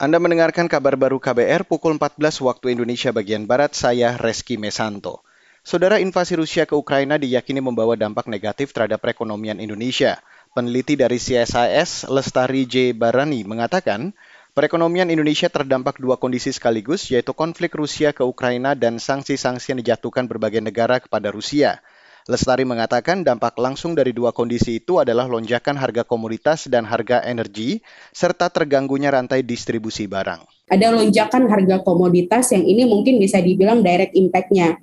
[0.00, 5.20] Anda mendengarkan kabar baru KBR pukul 14 waktu Indonesia bagian Barat, saya Reski Mesanto.
[5.60, 10.16] Saudara invasi Rusia ke Ukraina diyakini membawa dampak negatif terhadap perekonomian Indonesia.
[10.56, 12.96] Peneliti dari CSIS, Lestari J.
[12.96, 14.16] Barani, mengatakan
[14.56, 20.24] perekonomian Indonesia terdampak dua kondisi sekaligus, yaitu konflik Rusia ke Ukraina dan sanksi-sanksi yang dijatuhkan
[20.24, 21.84] berbagai negara kepada Rusia.
[22.30, 27.82] Lestari mengatakan dampak langsung dari dua kondisi itu adalah lonjakan harga komoditas dan harga energi,
[28.14, 30.70] serta terganggunya rantai distribusi barang.
[30.70, 34.78] Ada lonjakan harga komoditas yang ini mungkin bisa dibilang direct impact-nya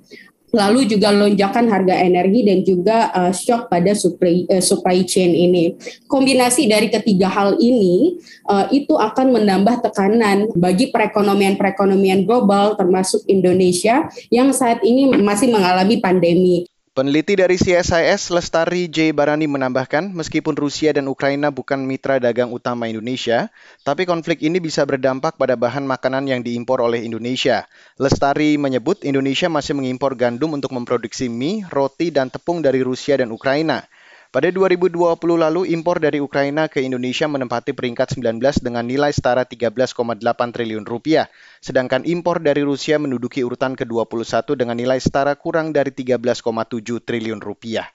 [0.56, 5.76] lalu juga lonjakan harga energi dan juga uh, shock pada supply uh, supply chain ini.
[6.08, 8.16] Kombinasi dari ketiga hal ini
[8.48, 16.00] uh, itu akan menambah tekanan bagi perekonomian-perekonomian global termasuk Indonesia yang saat ini masih mengalami
[16.00, 16.64] pandemi.
[16.98, 19.14] Peneliti dari CSIS Lestari J.
[19.14, 23.54] Barani menambahkan, meskipun Rusia dan Ukraina bukan mitra dagang utama Indonesia,
[23.86, 27.70] tapi konflik ini bisa berdampak pada bahan makanan yang diimpor oleh Indonesia.
[28.02, 33.30] Lestari menyebut Indonesia masih mengimpor gandum untuk memproduksi mie, roti, dan tepung dari Rusia dan
[33.30, 33.86] Ukraina.
[34.28, 34.92] Pada 2020
[35.40, 40.20] lalu, impor dari Ukraina ke Indonesia menempati peringkat 19 dengan nilai setara 13,8
[40.52, 41.32] triliun rupiah,
[41.64, 46.44] sedangkan impor dari Rusia menduduki urutan ke-21 dengan nilai setara kurang dari 13,7
[47.00, 47.88] triliun rupiah.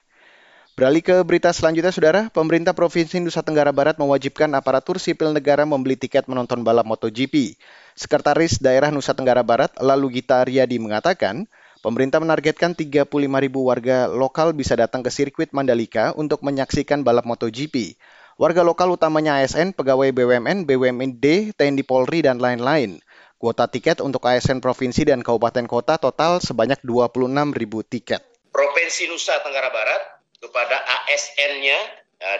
[0.73, 2.33] Beralih ke berita selanjutnya, Saudara.
[2.33, 7.61] Pemerintah Provinsi Nusa Tenggara Barat mewajibkan aparatur sipil negara membeli tiket menonton balap MotoGP.
[7.93, 11.45] Sekretaris Daerah Nusa Tenggara Barat, Lalu Gita Riyadi mengatakan,
[11.83, 17.99] Pemerintah menargetkan 35 ribu warga lokal bisa datang ke sirkuit Mandalika untuk menyaksikan balap MotoGP.
[18.39, 23.03] Warga lokal utamanya ASN, pegawai BUMN, BUMD, TNI Polri, dan lain-lain.
[23.35, 28.23] Kuota tiket untuk ASN provinsi dan kabupaten kota total sebanyak 26 ribu tiket.
[28.55, 31.81] Provinsi Nusa Tenggara Barat kepada ASN-nya ya,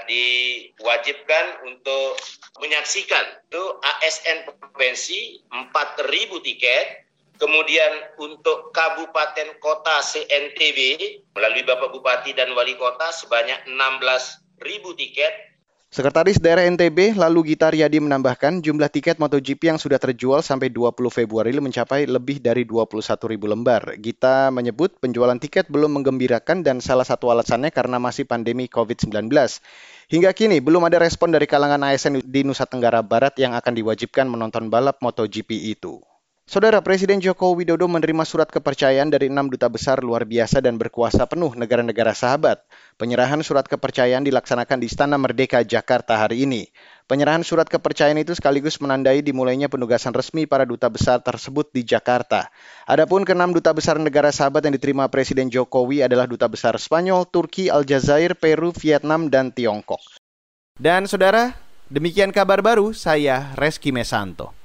[0.08, 2.16] diwajibkan untuk
[2.64, 7.03] menyaksikan itu ASN provinsi 4.000 tiket
[7.44, 10.80] Kemudian untuk kabupaten kota CNTB
[11.36, 15.52] melalui Bapak Bupati dan Wali Kota sebanyak 16 ribu tiket
[15.92, 20.96] Sekretaris Daerah NTB lalu Gita Riyadi menambahkan jumlah tiket MotoGP yang sudah terjual sampai 20
[21.12, 23.92] Februari mencapai lebih dari 21 ribu lembar.
[24.00, 29.28] Gita menyebut penjualan tiket belum menggembirakan dan salah satu alasannya karena masih pandemi COVID-19.
[30.10, 34.32] Hingga kini belum ada respon dari kalangan ASN di Nusa Tenggara Barat yang akan diwajibkan
[34.32, 36.00] menonton balap MotoGP itu.
[36.44, 41.24] Saudara Presiden Joko Widodo menerima surat kepercayaan dari enam duta besar luar biasa dan berkuasa
[41.24, 42.68] penuh negara-negara sahabat.
[43.00, 46.68] Penyerahan surat kepercayaan dilaksanakan di Istana Merdeka, Jakarta hari ini.
[47.08, 52.52] Penyerahan surat kepercayaan itu sekaligus menandai dimulainya penugasan resmi para duta besar tersebut di Jakarta.
[52.92, 57.72] Adapun keenam duta besar negara sahabat yang diterima Presiden Jokowi adalah duta besar Spanyol, Turki,
[57.72, 60.04] Aljazair, Peru, Vietnam, dan Tiongkok.
[60.76, 61.56] Dan saudara,
[61.88, 64.63] demikian kabar baru saya Reski Mesanto.